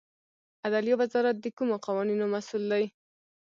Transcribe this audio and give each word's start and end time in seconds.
عدلیې 0.65 0.95
وزارت 1.01 1.35
د 1.39 1.45
کومو 1.57 1.75
قوانینو 1.85 2.25
مسوول 2.33 2.63
دی؟ 2.71 2.85